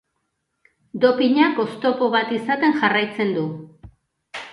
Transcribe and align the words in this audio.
Dopinak 1.03 1.61
oztopo 1.63 2.07
bat 2.15 2.31
izaten 2.39 2.73
jarraitzen 2.79 3.35
du. 3.37 3.45